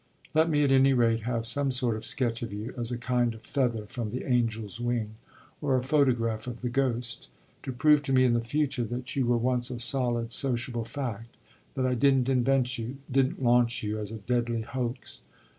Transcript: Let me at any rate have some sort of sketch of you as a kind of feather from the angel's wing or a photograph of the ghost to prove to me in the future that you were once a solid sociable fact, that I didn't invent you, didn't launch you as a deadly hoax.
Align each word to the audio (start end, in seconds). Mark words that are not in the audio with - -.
Let 0.33 0.49
me 0.49 0.63
at 0.63 0.71
any 0.71 0.93
rate 0.93 1.19
have 1.29 1.45
some 1.45 1.71
sort 1.71 1.95
of 1.95 2.03
sketch 2.05 2.41
of 2.41 2.51
you 2.51 2.73
as 2.75 2.91
a 2.91 2.97
kind 2.97 3.35
of 3.35 3.43
feather 3.43 3.85
from 3.85 4.09
the 4.09 4.25
angel's 4.25 4.79
wing 4.79 5.11
or 5.61 5.77
a 5.77 5.83
photograph 5.83 6.47
of 6.47 6.61
the 6.63 6.69
ghost 6.71 7.29
to 7.61 7.71
prove 7.71 8.01
to 8.01 8.11
me 8.11 8.23
in 8.23 8.33
the 8.33 8.41
future 8.41 8.83
that 8.85 9.15
you 9.15 9.27
were 9.27 9.37
once 9.37 9.69
a 9.69 9.77
solid 9.77 10.31
sociable 10.31 10.85
fact, 10.85 11.37
that 11.75 11.85
I 11.85 11.93
didn't 11.93 12.29
invent 12.29 12.79
you, 12.79 12.97
didn't 13.11 13.43
launch 13.43 13.83
you 13.83 13.99
as 13.99 14.11
a 14.11 14.17
deadly 14.17 14.61
hoax. 14.61 15.21